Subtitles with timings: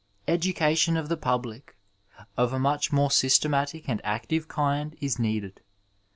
[0.27, 1.75] Education of the public
[2.35, 5.61] of a much more systematic and active kind is needed.